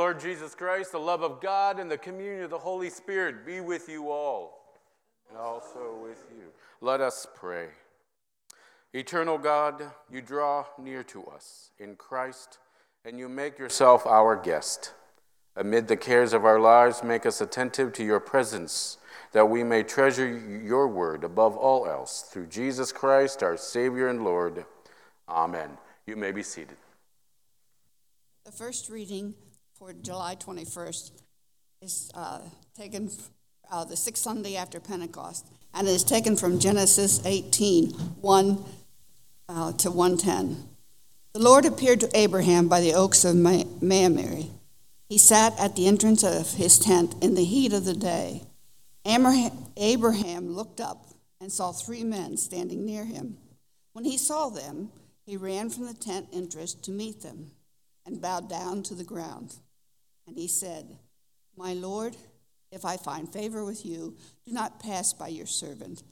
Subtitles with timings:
[0.00, 3.60] Lord Jesus Christ, the love of God, and the communion of the Holy Spirit be
[3.60, 4.78] with you all,
[5.28, 6.44] and also with you.
[6.80, 7.66] Let us pray.
[8.94, 12.56] Eternal God, you draw near to us in Christ,
[13.04, 14.94] and you make yourself our guest.
[15.54, 18.96] Amid the cares of our lives, make us attentive to your presence,
[19.32, 22.22] that we may treasure your word above all else.
[22.22, 24.64] Through Jesus Christ, our Savior and Lord.
[25.28, 25.76] Amen.
[26.06, 26.78] You may be seated.
[28.46, 29.34] The first reading
[29.80, 31.10] for July 21st
[31.80, 32.40] is uh,
[32.76, 33.10] taken
[33.72, 38.64] uh, the sixth Sunday after Pentecost, and it is taken from Genesis 18 1
[39.48, 40.68] uh, to 110.
[41.32, 44.42] The Lord appeared to Abraham by the oaks of Mamre.
[45.08, 48.42] He sat at the entrance of his tent in the heat of the day.
[49.06, 51.06] Abraham looked up
[51.40, 53.38] and saw three men standing near him.
[53.94, 54.90] When he saw them,
[55.24, 57.52] he ran from the tent entrance to meet them
[58.04, 59.54] and bowed down to the ground.
[60.26, 60.98] And he said,
[61.56, 62.16] My Lord,
[62.70, 66.02] if I find favor with you, do not pass by your servant.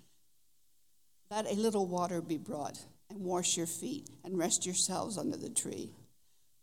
[1.31, 2.79] Let a little water be brought,
[3.11, 5.91] and wash your feet, and rest yourselves under the tree.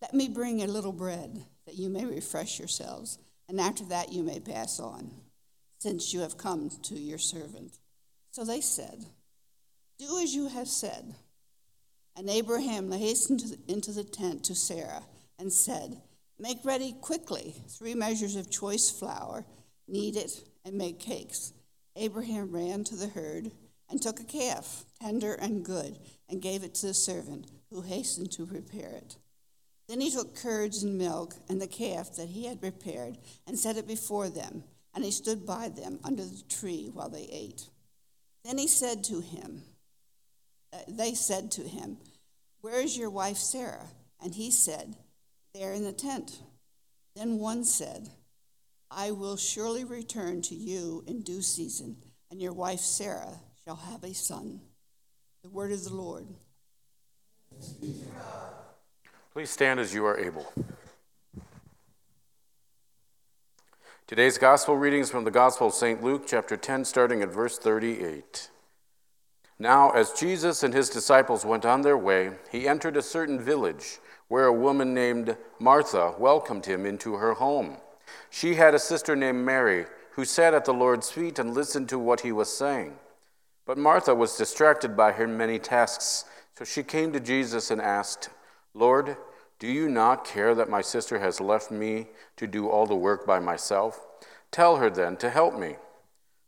[0.02, 3.18] Let me bring a little bread, that you may refresh yourselves,
[3.48, 5.12] and after that you may pass on,
[5.80, 7.78] since you have come to your servant.
[8.32, 9.06] So they said,
[9.98, 11.16] Do as you have said.
[12.18, 15.04] And Abraham hastened into the tent to Sarah
[15.38, 16.02] and said,
[16.38, 19.46] Make ready quickly three measures of choice flour,
[19.88, 21.54] knead it, and make cakes.
[21.96, 23.52] Abraham ran to the herd
[23.90, 25.98] and took a calf, tender and good,
[26.28, 29.16] and gave it to the servant, who hastened to prepare it.
[29.88, 33.18] Then he took curds and milk and the calf that he had prepared
[33.48, 37.30] and set it before them, and he stood by them under the tree while they
[37.32, 37.70] ate.
[38.44, 39.64] Then he said to him,
[40.74, 41.98] uh, They said to him,
[42.62, 43.88] Where is your wife Sarah?
[44.22, 44.98] And he said,
[45.58, 46.40] There in the tent.
[47.16, 48.10] Then one said,
[48.92, 51.96] I will surely return to you in due season,
[52.30, 54.60] and your wife Sarah shall have a son.
[55.44, 56.28] The word of the Lord.
[59.32, 60.52] Please stand as you are able.
[64.08, 66.04] Today's gospel readings from the Gospel of St.
[66.04, 68.50] Luke, chapter 10, starting at verse 38.
[69.58, 74.00] Now, as Jesus and his disciples went on their way, he entered a certain village
[74.28, 77.78] where a woman named Martha welcomed him into her home.
[78.30, 82.00] She had a sister named Mary who sat at the Lord's feet and listened to
[82.00, 82.98] what he was saying.
[83.66, 86.26] But Martha was distracted by her many tasks,
[86.58, 88.30] so she came to Jesus and asked,
[88.74, 89.18] Lord,
[89.60, 92.08] do you not care that my sister has left me
[92.38, 94.06] to do all the work by myself?
[94.52, 95.76] Tell her then to help me.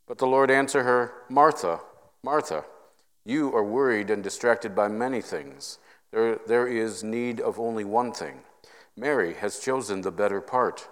[0.07, 1.81] But the Lord answered her, Martha,
[2.23, 2.63] Martha,
[3.25, 5.79] you are worried and distracted by many things.
[6.11, 8.39] There, there is need of only one thing.
[8.95, 10.87] Mary has chosen the better part,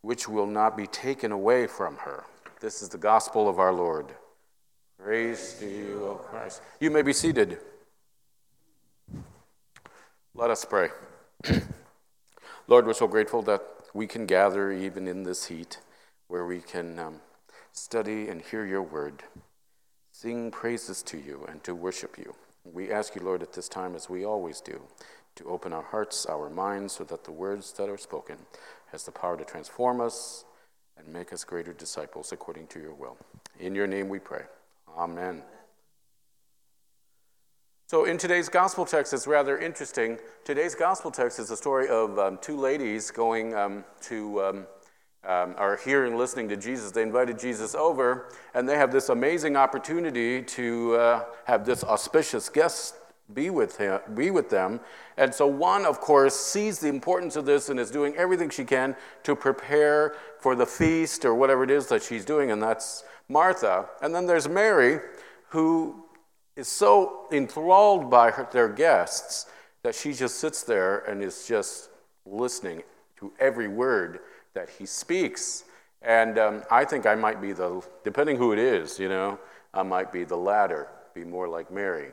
[0.00, 2.24] which will not be taken away from her.
[2.60, 4.06] This is the gospel of our Lord.
[4.98, 6.62] Praise to you, O Christ.
[6.80, 7.58] You may be seated.
[10.34, 10.88] Let us pray.
[12.66, 13.62] Lord, we're so grateful that
[13.94, 15.78] we can gather even in this heat
[16.28, 17.20] where we can um,
[17.72, 19.22] study and hear your word,
[20.12, 22.34] sing praises to you, and to worship you.
[22.72, 24.80] We ask you, Lord, at this time, as we always do,
[25.36, 28.38] to open our hearts, our minds, so that the words that are spoken
[28.92, 30.44] has the power to transform us
[30.96, 33.16] and make us greater disciples according to your will.
[33.60, 34.44] In your name we pray.
[34.96, 35.42] Amen.
[37.88, 40.18] So, in today's gospel text, it's rather interesting.
[40.44, 44.66] Today's gospel text is a story of um, two ladies going um, to, um,
[45.26, 46.90] um, are here and listening to Jesus.
[46.92, 52.48] They invited Jesus over, and they have this amazing opportunity to uh, have this auspicious
[52.48, 52.94] guest
[53.34, 54.80] be with him, be with them.
[55.16, 58.64] And so one, of course, sees the importance of this and is doing everything she
[58.64, 58.94] can
[59.24, 63.86] to prepare for the feast or whatever it is that she's doing, and that's Martha.
[64.00, 65.00] And then there's Mary,
[65.48, 66.04] who
[66.54, 69.46] is so enthralled by her, their guests
[69.82, 71.90] that she just sits there and is just
[72.24, 72.82] listening
[73.18, 74.20] to every word
[74.56, 75.64] that he speaks.
[76.02, 79.38] And um, I think I might be the, depending who it is, you know,
[79.72, 82.10] I might be the latter, be more like Mary.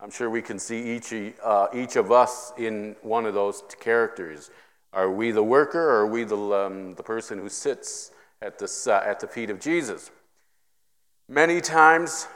[0.00, 1.12] I'm sure we can see each,
[1.44, 4.50] uh, each of us in one of those characters.
[4.92, 8.68] Are we the worker or are we the, um, the person who sits at the,
[8.86, 10.10] uh, at the feet of Jesus?
[11.28, 12.26] Many times,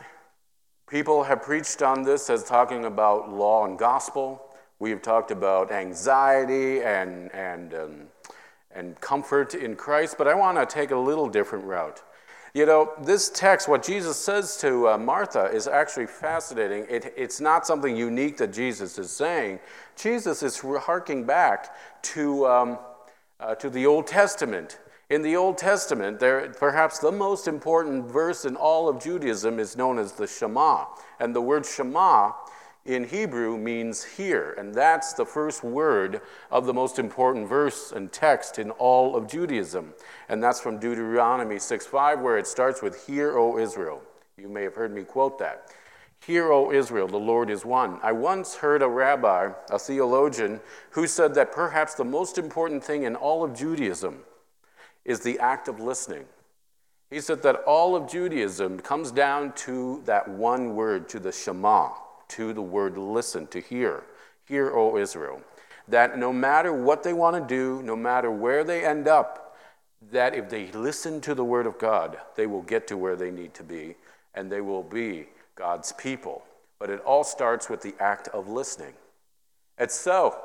[0.86, 4.42] people have preached on this as talking about law and gospel.
[4.78, 8.09] We have talked about anxiety and, and, um,
[8.72, 12.02] and comfort in Christ, but I want to take a little different route.
[12.52, 16.84] You know, this text, what Jesus says to uh, Martha, is actually fascinating.
[16.88, 19.60] It, it's not something unique that Jesus is saying.
[19.96, 22.78] Jesus is harking back to um,
[23.40, 24.78] uh, to the Old Testament.
[25.08, 29.76] In the Old Testament, there, perhaps the most important verse in all of Judaism is
[29.76, 30.86] known as the Shema.
[31.18, 32.32] And the word Shema
[32.84, 38.10] in Hebrew means hear, And that's the first word of the most important verse and
[38.10, 39.94] text in all of Judaism.
[40.28, 44.02] And that's from Deuteronomy 6:5, where it starts with, Hear, O Israel.
[44.36, 45.74] You may have heard me quote that.
[46.20, 47.98] Hear, O Israel, the Lord is one.
[48.02, 50.60] I once heard a rabbi, a theologian,
[50.90, 54.24] who said that perhaps the most important thing in all of Judaism
[55.04, 56.26] is the act of listening.
[57.10, 61.90] He said that all of Judaism comes down to that one word, to the Shema,
[62.30, 64.02] to the word listen, to hear.
[64.46, 65.42] Hear, O Israel.
[65.88, 69.56] That no matter what they want to do, no matter where they end up,
[70.12, 73.30] that if they listen to the word of God, they will get to where they
[73.30, 73.96] need to be
[74.34, 76.42] and they will be God's people.
[76.78, 78.94] But it all starts with the act of listening.
[79.76, 80.38] And so,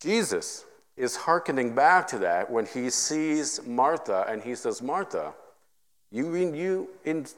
[0.00, 0.64] Jesus
[0.96, 5.32] is hearkening back to that when he sees Martha and he says, Martha,
[6.12, 6.88] you, you,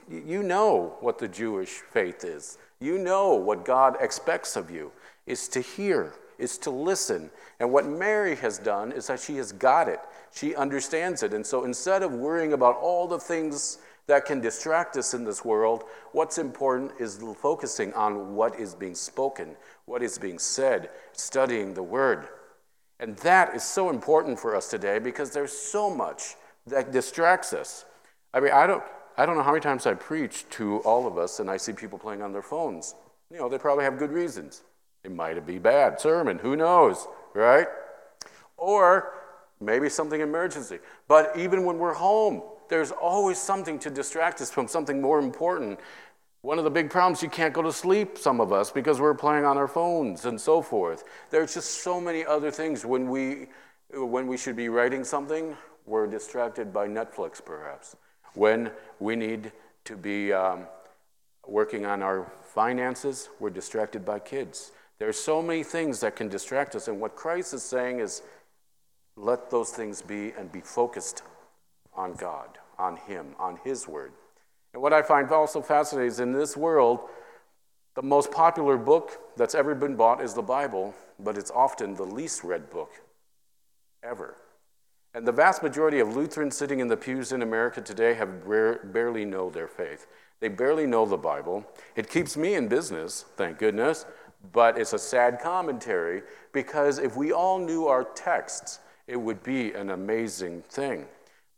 [0.09, 2.59] you know what the Jewish faith is.
[2.81, 4.93] You know what God expects of you
[5.27, 7.31] is to hear, is to listen.
[7.61, 10.01] And what Mary has done is that she has got it.
[10.35, 11.35] She understands it.
[11.35, 15.45] And so instead of worrying about all the things that can distract us in this
[15.45, 21.75] world, what's important is focusing on what is being spoken, what is being said, studying
[21.75, 22.27] the word.
[22.99, 26.37] And that is so important for us today because there's so much
[26.67, 27.85] that distracts us.
[28.35, 28.83] I mean, I don't,
[29.17, 31.73] I don't know how many times I preach to all of us and I see
[31.73, 32.95] people playing on their phones.
[33.31, 34.63] You know, they probably have good reasons.
[35.05, 37.67] It might be bad sermon, who knows, right?
[38.57, 39.15] Or
[39.61, 40.79] maybe something emergency.
[41.09, 45.81] But even when we're home, there's always something to distract us from something more important.
[46.43, 49.15] One of the big problems, you can't go to sleep, some of us, because we're
[49.15, 51.05] playing on our phones and so forth.
[51.31, 52.85] There's just so many other things.
[52.85, 53.49] When we,
[53.93, 57.97] when we should be writing something, we're distracted by Netflix, perhaps.
[58.35, 59.53] When we need
[59.85, 60.67] to be um,
[61.47, 64.73] working on our finances, we're distracted by kids.
[64.99, 66.89] There's so many things that can distract us.
[66.89, 68.23] And what Christ is saying is
[69.17, 71.23] let those things be and be focused
[71.95, 74.13] on God, on Him, on His Word.
[74.73, 77.01] And what I find also fascinating is in this world,
[77.95, 82.05] the most popular book that's ever been bought is the Bible, but it's often the
[82.05, 82.93] least read book
[84.03, 84.37] ever.
[85.15, 88.49] And the vast majority of Lutherans sitting in the pews in America today have
[88.93, 90.07] barely know their faith.
[90.41, 91.67] They barely know the Bible.
[91.97, 94.07] It keeps me in business, thank goodness,
[94.53, 99.73] but it's a sad commentary because if we all knew our texts, it would be
[99.73, 101.07] an amazing thing.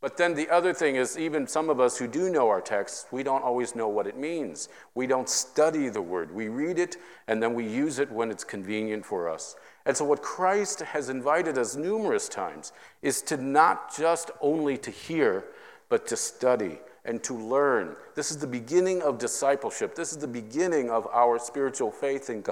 [0.05, 3.07] But then the other thing is, even some of us who do know our text,
[3.09, 4.69] we don't always know what it means.
[4.93, 6.31] We don't study the word.
[6.31, 6.97] We read it
[7.27, 9.55] and then we use it when it's convenient for us.
[9.83, 12.71] And so, what Christ has invited us numerous times
[13.01, 15.45] is to not just only to hear,
[15.89, 17.95] but to study and to learn.
[18.13, 19.95] This is the beginning of discipleship.
[19.95, 22.43] This is the beginning of our spiritual faith in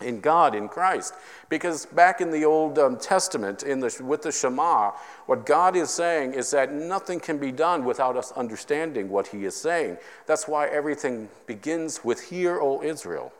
[0.00, 1.14] in God, in Christ.
[1.48, 4.92] Because back in the Old um, Testament, in the, with the Shema,
[5.26, 9.44] what God is saying is that nothing can be done without us understanding what He
[9.44, 9.98] is saying.
[10.26, 13.32] That's why everything begins with Hear, O Israel.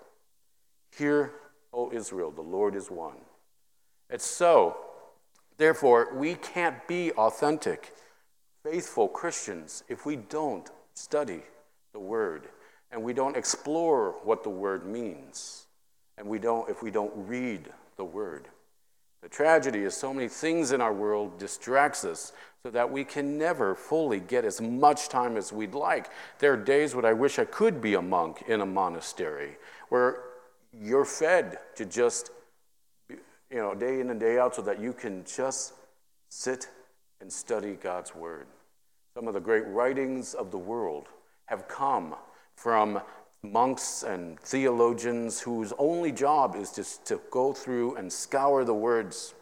[0.96, 1.32] Hear,
[1.72, 3.16] O Israel, the Lord is one.
[4.08, 4.76] It's so.
[5.56, 7.92] Therefore, we can't be authentic,
[8.64, 11.42] faithful Christians if we don't study
[11.92, 12.48] the Word
[12.90, 15.66] and we don't explore what the Word means
[16.18, 18.48] and we don't if we don't read the word.
[19.22, 23.36] The tragedy is so many things in our world distracts us so that we can
[23.36, 26.10] never fully get as much time as we'd like.
[26.38, 29.56] There are days when I wish I could be a monk in a monastery
[29.88, 30.22] where
[30.72, 32.30] you're fed to just
[33.08, 33.18] you
[33.56, 35.74] know day in and day out so that you can just
[36.28, 36.68] sit
[37.20, 38.46] and study God's word.
[39.14, 41.08] Some of the great writings of the world
[41.46, 42.14] have come
[42.56, 43.00] from
[43.42, 49.34] monks and theologians whose only job is just to go through and scour the words.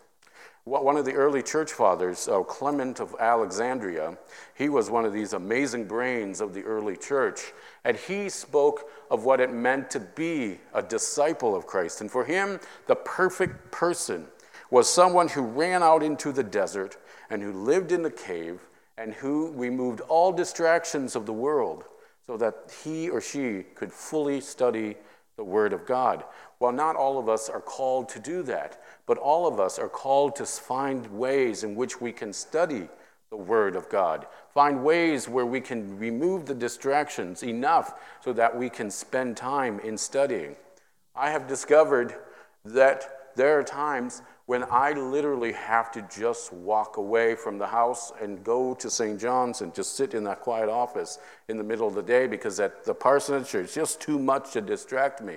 [0.64, 4.18] One of the early church fathers, uh, Clement of Alexandria,
[4.54, 7.52] he was one of these amazing brains of the early church.
[7.84, 12.02] And he spoke of what it meant to be a disciple of Christ.
[12.02, 14.26] And for him, the perfect person
[14.70, 16.98] was someone who ran out into the desert
[17.30, 18.60] and who lived in the cave
[18.98, 21.84] and who removed all distractions of the world
[22.28, 24.94] so that he or she could fully study
[25.38, 26.24] the Word of God.
[26.58, 29.88] While not all of us are called to do that, but all of us are
[29.88, 32.88] called to find ways in which we can study
[33.30, 38.54] the Word of God, find ways where we can remove the distractions enough so that
[38.54, 40.54] we can spend time in studying.
[41.16, 42.14] I have discovered
[42.66, 48.12] that there are times when I literally have to just walk away from the house
[48.20, 49.20] and go to St.
[49.20, 52.58] John's and just sit in that quiet office in the middle of the day because
[52.58, 55.36] at the parsonage it's just too much to distract me.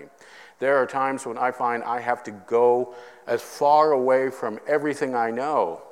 [0.58, 2.96] There are times when I find I have to go
[3.27, 5.84] as far away from everything I know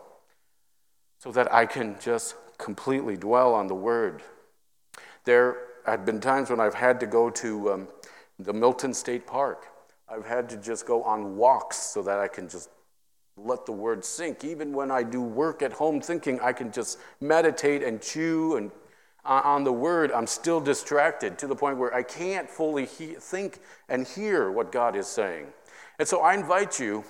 [1.19, 4.23] so that I can just completely dwell on the Word.
[5.25, 7.87] There have been times when I've had to go to um,
[8.39, 9.67] the Milton State Park.
[10.11, 12.69] I've had to just go on walks so that I can just
[13.37, 14.43] let the word sink.
[14.43, 18.71] Even when I do work at home thinking I can just meditate and chew and
[19.25, 23.15] uh, on the word, I'm still distracted to the point where I can't fully he-
[23.15, 25.47] think and hear what God is saying.
[25.99, 27.03] And so I invite you,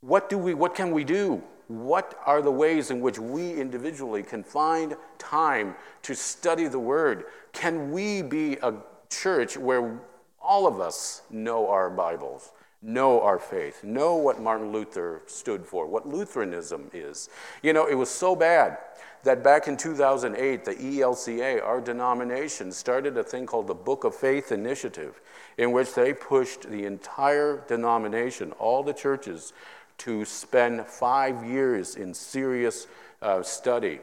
[0.00, 1.42] what do we what can we do?
[1.68, 7.24] What are the ways in which we individually can find time to study the word?
[7.52, 8.74] Can we be a
[9.10, 10.00] church where
[10.46, 12.52] all of us know our Bibles?
[12.82, 17.28] know our faith, know what Martin Luther stood for, what Lutheranism is.
[17.62, 18.78] You know, it was so bad
[19.24, 24.14] that back in 2008, the ELCA, our denomination, started a thing called the Book of
[24.14, 25.20] Faith Initiative,
[25.58, 29.52] in which they pushed the entire denomination, all the churches,
[29.98, 32.86] to spend five years in serious
[33.20, 33.98] uh, study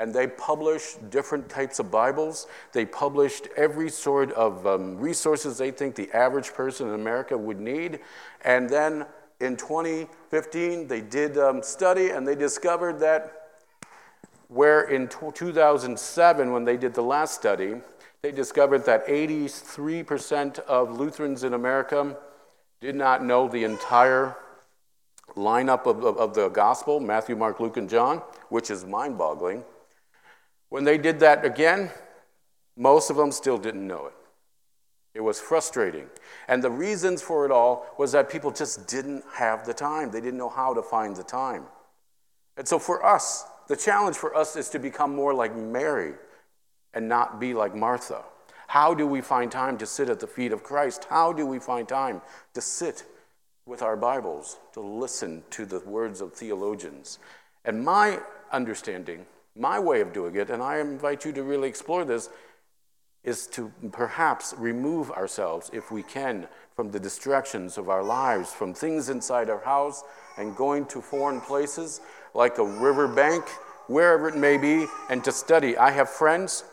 [0.00, 2.46] and they published different types of Bibles.
[2.72, 7.60] They published every sort of um, resources they think the average person in America would
[7.60, 8.00] need.
[8.42, 9.04] And then
[9.40, 13.50] in 2015, they did um, study and they discovered that
[14.48, 17.74] where in 2007, when they did the last study,
[18.22, 22.16] they discovered that 83% of Lutherans in America
[22.80, 24.34] did not know the entire
[25.36, 29.62] lineup of, of, of the gospel Matthew, Mark, Luke, and John, which is mind boggling.
[30.70, 31.90] When they did that again,
[32.76, 34.14] most of them still didn't know it.
[35.12, 36.06] It was frustrating.
[36.48, 40.10] And the reasons for it all was that people just didn't have the time.
[40.10, 41.64] They didn't know how to find the time.
[42.56, 46.14] And so for us, the challenge for us is to become more like Mary
[46.94, 48.22] and not be like Martha.
[48.68, 51.06] How do we find time to sit at the feet of Christ?
[51.10, 52.22] How do we find time
[52.54, 53.04] to sit
[53.66, 57.18] with our Bibles, to listen to the words of theologians?
[57.64, 58.20] And my
[58.52, 59.26] understanding
[59.60, 62.30] my way of doing it, and I invite you to really explore this,
[63.22, 68.72] is to perhaps remove ourselves, if we can, from the distractions of our lives, from
[68.72, 70.02] things inside our house
[70.38, 72.00] and going to foreign places
[72.32, 73.44] like a riverbank,
[73.88, 75.76] wherever it may be, and to study.
[75.76, 76.64] I have friends,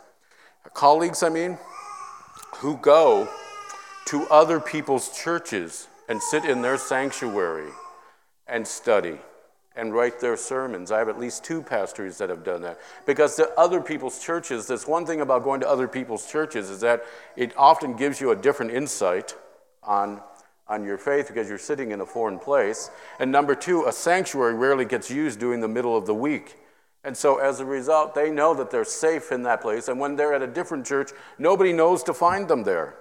[0.74, 1.58] colleagues, I mean,
[2.58, 3.28] who go
[4.06, 7.72] to other people's churches and sit in their sanctuary
[8.48, 9.18] and study
[9.78, 10.92] and write their sermons.
[10.92, 12.80] I have at least two pastors that have done that.
[13.06, 16.82] Because to other people's churches, there's one thing about going to other people's churches is
[16.82, 17.06] that
[17.36, 19.36] it often gives you a different insight
[19.84, 20.22] on,
[20.68, 22.90] on your faith because you're sitting in a foreign place.
[23.20, 26.58] And number two, a sanctuary rarely gets used during the middle of the week.
[27.04, 29.88] And so as a result, they know that they're safe in that place.
[29.88, 32.98] And when they're at a different church, nobody knows to find them there.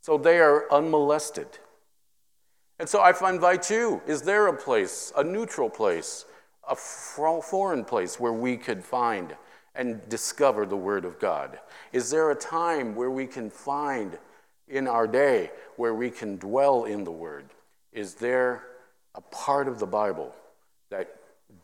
[0.00, 1.58] So they are unmolested.
[2.78, 6.24] And so I invite you is there a place, a neutral place,
[6.68, 9.34] a foreign place where we could find
[9.74, 11.58] and discover the Word of God?
[11.92, 14.18] Is there a time where we can find
[14.68, 17.46] in our day where we can dwell in the Word?
[17.92, 18.64] Is there
[19.14, 20.34] a part of the Bible
[20.90, 21.16] that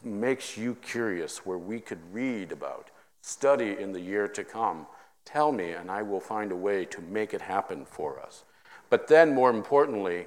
[0.03, 2.89] makes you curious where we could read about,
[3.21, 4.87] study in the year to come?
[5.25, 8.45] Tell me, and I will find a way to make it happen for us.
[8.91, 10.27] But then, more importantly,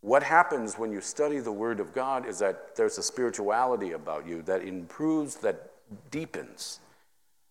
[0.00, 4.26] what happens when you study the Word of God is that there's a spirituality about
[4.26, 5.70] you that improves, that
[6.10, 6.80] deepens.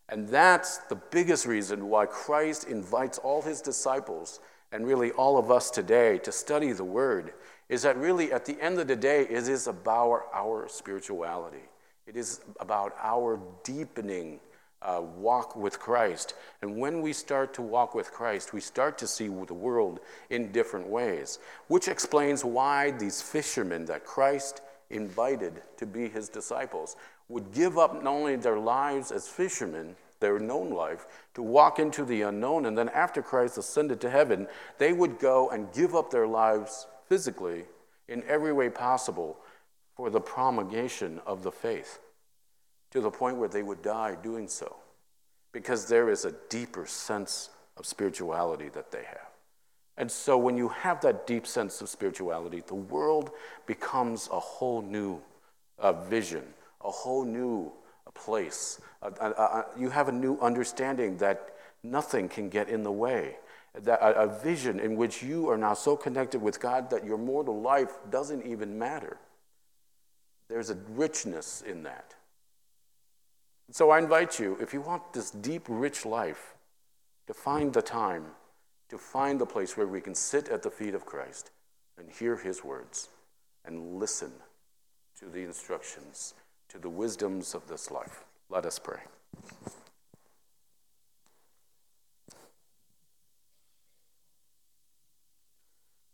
[0.09, 4.39] And that's the biggest reason why Christ invites all his disciples
[4.71, 7.33] and really all of us today to study the Word,
[7.69, 11.63] is that really at the end of the day, it is about our spirituality.
[12.05, 14.39] It is about our deepening
[14.81, 16.35] uh, walk with Christ.
[16.61, 20.51] And when we start to walk with Christ, we start to see the world in
[20.51, 26.95] different ways, which explains why these fishermen that Christ invited to be his disciples
[27.29, 32.05] would give up not only their lives as fishermen, their known life, to walk into
[32.05, 32.67] the unknown.
[32.67, 36.85] And then after Christ ascended to heaven, they would go and give up their lives
[37.07, 37.65] physically
[38.07, 39.37] in every way possible
[39.95, 41.99] for the promulgation of the faith
[42.95, 44.75] to the point where they would die doing so
[45.51, 49.29] because there is a deeper sense of spirituality that they have.
[49.97, 53.31] And so when you have that deep sense of spirituality, the world
[53.65, 55.21] becomes a whole new
[55.79, 56.43] uh, vision,
[56.83, 57.71] a whole new
[58.13, 58.79] place.
[59.01, 63.35] Uh, uh, you have a new understanding that nothing can get in the way.
[63.83, 67.17] That a, a vision in which you are now so connected with God that your
[67.17, 69.17] mortal life doesn't even matter.
[70.47, 72.15] There's a richness in that.
[73.71, 76.55] So I invite you, if you want this deep, rich life,
[77.27, 78.25] to find the time,
[78.89, 81.51] to find the place where we can sit at the feet of Christ
[81.97, 83.09] and hear his words
[83.65, 84.31] and listen
[85.19, 86.35] to the instructions,
[86.69, 88.23] to the wisdoms of this life.
[88.49, 88.99] Let us pray.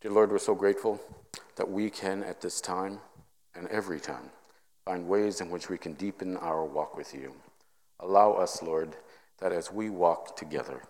[0.02, 1.00] Dear Lord, we're so grateful
[1.58, 3.02] that we can at this time
[3.54, 4.32] and every time
[4.92, 7.34] find ways in which we can deepen our walk with you.
[8.02, 8.98] Allow us, Lord,
[9.40, 10.82] that as we walk together,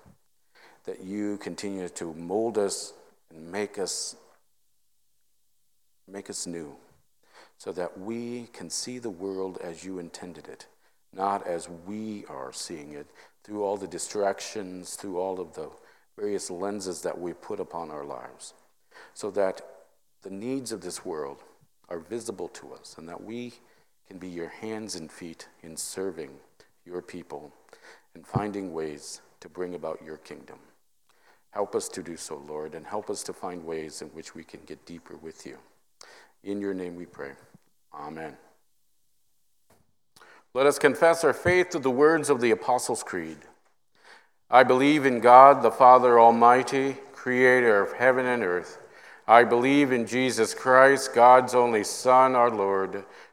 [0.86, 2.94] that you continue to mold us
[3.30, 4.16] and make us
[6.08, 6.76] make us new
[7.60, 10.66] so that we can see the world as you intended it,
[11.14, 13.06] not as we are seeing it
[13.44, 15.70] through all the distractions, through all of the
[16.18, 18.56] various lenses that we put upon our lives,
[19.14, 19.62] so that
[20.24, 21.44] the needs of this world
[21.88, 23.54] are visible to us and that we
[24.12, 26.32] can be your hands and feet in serving
[26.86, 27.50] your people
[28.14, 30.58] and finding ways to bring about your kingdom.
[31.52, 34.44] Help us to do so, Lord, and help us to find ways in which we
[34.44, 35.58] can get deeper with you.
[36.44, 37.32] In your name we pray.
[37.94, 38.36] Amen.
[40.54, 43.38] Let us confess our faith to the words of the Apostles' Creed.
[44.50, 48.78] I believe in God, the Father Almighty, creator of heaven and earth.
[49.26, 53.06] I believe in Jesus Christ, God's only Son, our Lord,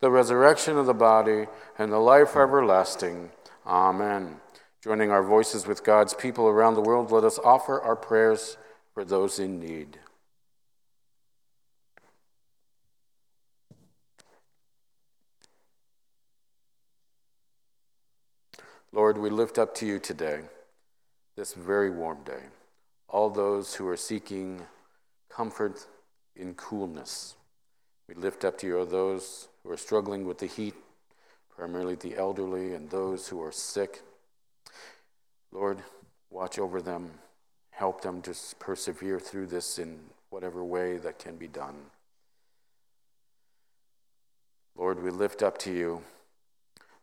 [0.00, 1.46] the resurrection of the body,
[1.78, 3.30] and the life everlasting.
[3.66, 4.40] Amen.
[4.82, 8.56] Joining our voices with God's people around the world, let us offer our prayers
[8.94, 9.98] for those in need.
[18.92, 20.40] Lord, we lift up to you today,
[21.36, 22.44] this very warm day,
[23.08, 24.62] all those who are seeking
[25.28, 25.86] comfort
[26.34, 27.34] in coolness.
[28.08, 30.74] We lift up to you those who are struggling with the heat,
[31.56, 34.02] primarily the elderly and those who are sick.
[35.50, 35.82] Lord,
[36.30, 37.10] watch over them,
[37.70, 39.98] help them to persevere through this in
[40.30, 41.74] whatever way that can be done.
[44.76, 46.02] Lord, we lift up to you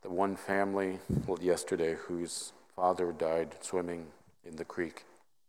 [0.02, 1.00] the one family
[1.42, 4.08] yesterday whose father died swimming
[4.46, 5.04] in the creek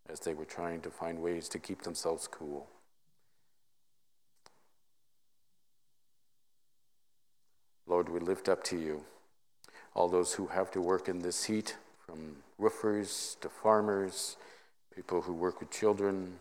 [0.08, 2.66] as they were trying to find ways to keep themselves cool.
[7.86, 9.04] Lord, we lift up to you
[9.94, 14.36] all those who have to work in this heat, from roofers to farmers,
[14.94, 16.38] people who work with children,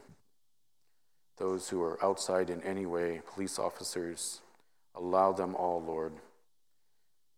[1.37, 4.41] those who are outside in any way, police officers.
[4.95, 6.13] Allow them all, Lord,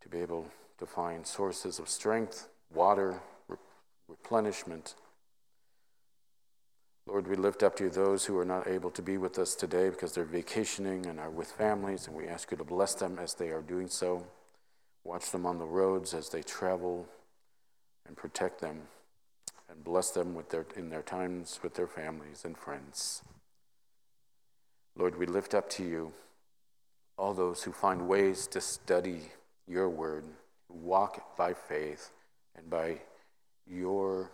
[0.01, 0.47] to be able
[0.79, 3.19] to find sources of strength, water,
[4.07, 4.95] replenishment,
[7.07, 9.53] Lord, we lift up to you those who are not able to be with us
[9.53, 13.19] today because they're vacationing and are with families, and we ask you to bless them
[13.19, 14.25] as they are doing so.
[15.03, 17.07] Watch them on the roads as they travel
[18.07, 18.81] and protect them
[19.69, 23.21] and bless them with their, in their times with their families and friends.
[24.97, 26.13] Lord, we lift up to you
[27.17, 29.21] all those who find ways to study
[29.67, 30.25] your word,
[30.69, 32.11] walk by faith
[32.55, 32.99] and by
[33.67, 34.31] your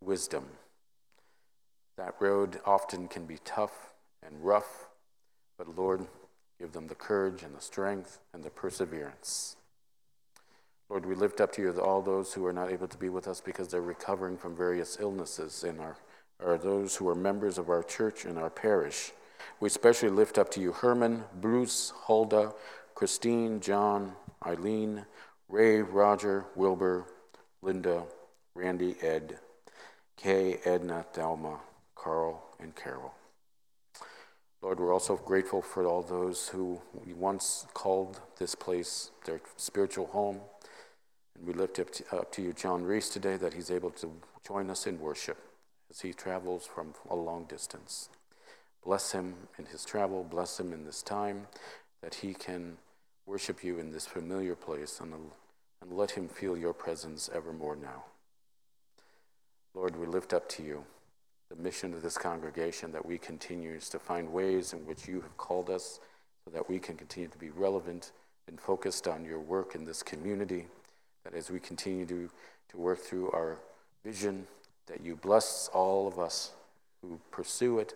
[0.00, 0.44] wisdom.
[1.98, 3.92] That road often can be tough
[4.24, 4.88] and rough,
[5.58, 6.06] but Lord,
[6.60, 9.56] give them the courage and the strength and the perseverance.
[10.88, 13.26] Lord, we lift up to you all those who are not able to be with
[13.26, 15.96] us because they're recovering from various illnesses in our
[16.40, 19.10] or those who are members of our church and our parish.
[19.58, 22.54] We especially lift up to you Herman, Bruce, Hulda,
[22.94, 24.12] Christine, John,
[24.46, 25.04] Eileen,
[25.48, 27.06] Ray, Roger, Wilbur,
[27.60, 28.04] Linda,
[28.54, 29.40] Randy, Ed,
[30.16, 31.58] Kay, Edna, Thelma,
[32.02, 33.12] Carl, and Carol.
[34.62, 40.06] Lord, we're also grateful for all those who we once called this place their spiritual
[40.06, 40.40] home.
[41.36, 44.10] And we lift up to, up to you John Reese today that he's able to
[44.46, 45.38] join us in worship
[45.90, 48.08] as he travels from a long distance.
[48.84, 51.46] Bless him in his travel, bless him in this time,
[52.02, 52.78] that he can
[53.26, 55.12] worship you in this familiar place and,
[55.82, 58.04] and let him feel your presence evermore now.
[59.74, 60.84] Lord, we lift up to you
[61.50, 65.36] the mission of this congregation that we continue to find ways in which you have
[65.36, 66.00] called us
[66.44, 68.12] so that we can continue to be relevant
[68.48, 70.66] and focused on your work in this community.
[71.24, 72.28] That as we continue to,
[72.70, 73.58] to work through our
[74.04, 74.46] vision,
[74.86, 76.52] that you bless all of us
[77.02, 77.94] who pursue it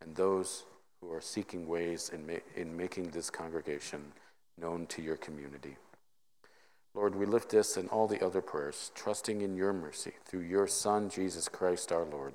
[0.00, 0.64] and those
[1.00, 4.00] who are seeking ways in, ma- in making this congregation
[4.60, 5.76] known to your community.
[6.94, 10.66] Lord, we lift this and all the other prayers, trusting in your mercy through your
[10.66, 12.34] Son, Jesus Christ our Lord.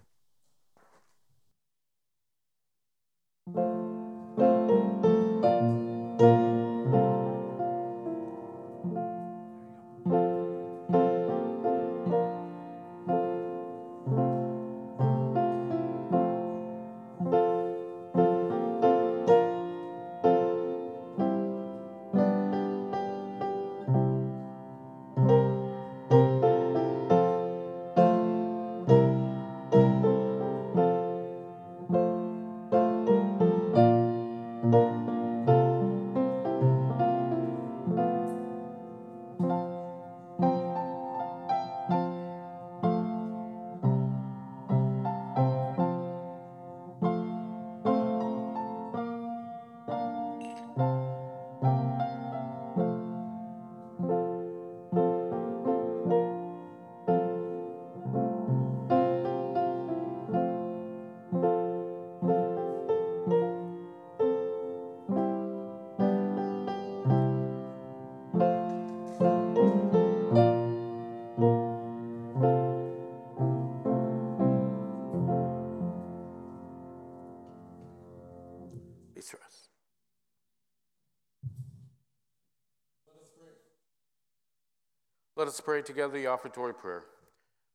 [85.61, 87.03] Let us pray together the offertory prayer.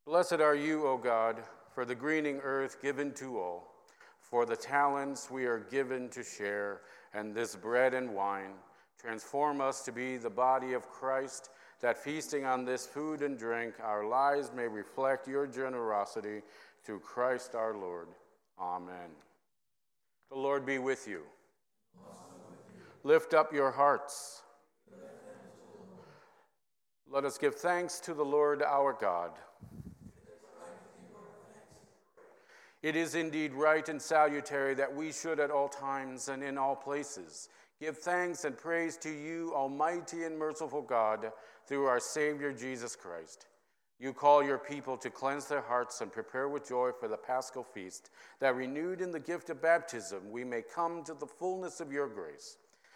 [0.06, 1.36] Blessed are you, O God,
[1.72, 3.74] for the greening earth given to all,
[4.18, 6.80] for the talents we are given to share,
[7.14, 8.54] and this bread and wine.
[9.00, 13.74] Transform us to be the body of Christ, that feasting on this food and drink,
[13.80, 16.42] our lives may reflect your generosity
[16.82, 18.08] through Christ our Lord.
[18.58, 19.10] Amen.
[20.30, 21.22] The Lord be with you.
[23.04, 24.42] Lift up your hearts.
[27.10, 29.30] Let us give thanks to the Lord our God.
[32.82, 36.76] It is indeed right and salutary that we should at all times and in all
[36.76, 37.48] places
[37.80, 41.30] give thanks and praise to you, Almighty and merciful God,
[41.66, 43.46] through our Savior Jesus Christ.
[43.98, 47.64] You call your people to cleanse their hearts and prepare with joy for the paschal
[47.64, 51.92] feast, that renewed in the gift of baptism, we may come to the fullness of
[51.92, 52.58] your grace.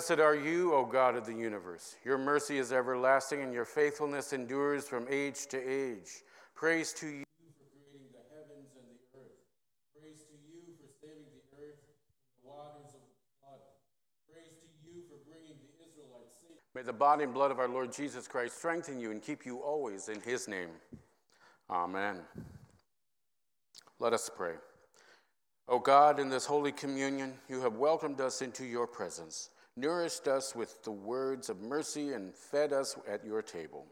[0.00, 1.96] Blessed are you, O God of the universe.
[2.06, 6.24] Your mercy is everlasting, and your faithfulness endures from age to age.
[6.54, 9.36] Praise to you for creating the heavens and the earth.
[9.94, 13.12] Praise to you for saving the earth the waters of the
[13.44, 13.60] flood.
[14.32, 16.38] Praise to you for bringing the Israelites.
[16.74, 19.58] May the body and blood of our Lord Jesus Christ strengthen you and keep you
[19.58, 20.70] always in his name.
[21.68, 22.20] Amen.
[23.98, 24.54] Let us pray.
[25.68, 30.54] O God, in this holy communion, you have welcomed us into your presence nourished us
[30.54, 33.86] with the words of mercy, and fed us at your table.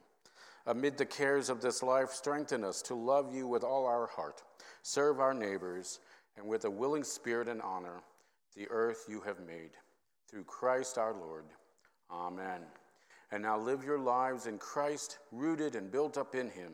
[0.66, 4.42] Amid the cares of this life, strengthen us to love you with all our heart,
[4.82, 6.00] serve our neighbors,
[6.36, 8.02] and with a willing spirit and honor
[8.54, 9.70] the earth you have made.
[10.30, 11.44] Through Christ our Lord.
[12.10, 12.60] Amen.
[13.30, 16.72] And now live your lives in Christ, rooted and built up in him,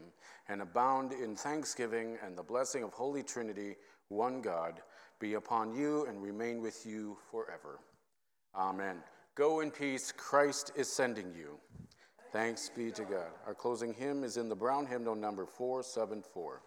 [0.48, 3.76] and abound in thanksgiving and the blessing of Holy Trinity,
[4.08, 4.80] one God,
[5.20, 7.78] be upon you and remain with you forever.
[8.56, 8.96] Amen.
[9.34, 10.12] Go in peace.
[10.12, 11.58] Christ is sending you.
[12.32, 13.30] Thanks be to God.
[13.46, 16.62] Our closing hymn is in the brown hymnal number 474.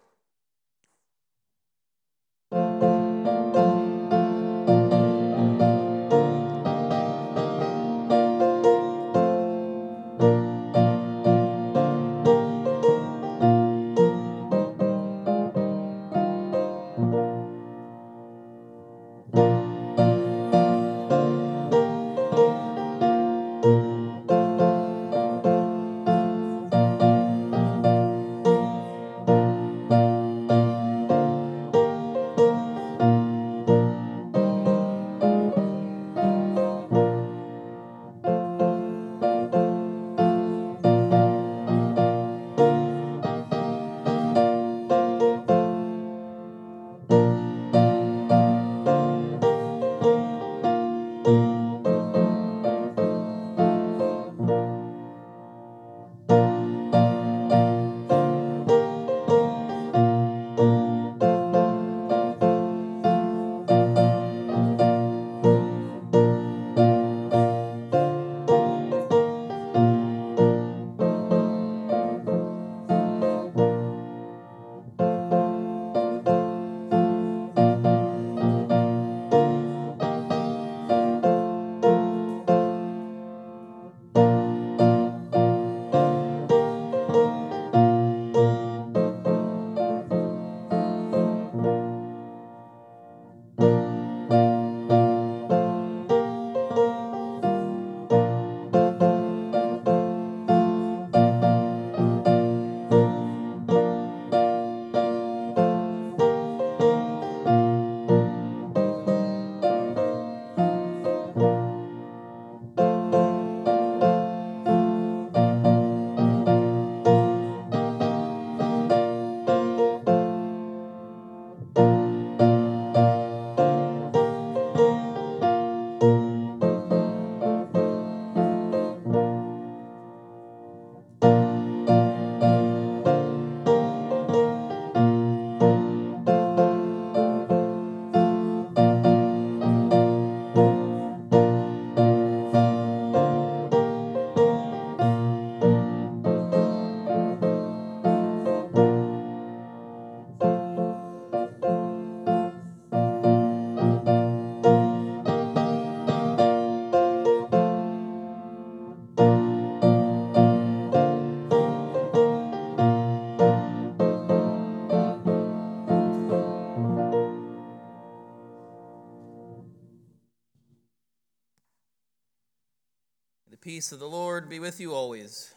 [173.78, 175.54] Peace of the Lord be with you always.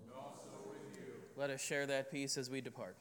[0.00, 1.12] With you.
[1.36, 2.96] Let us share that peace as we depart.